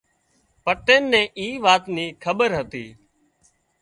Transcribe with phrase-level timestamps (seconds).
[0.63, 2.85] پٽيل نين اي وات ني کٻير هتي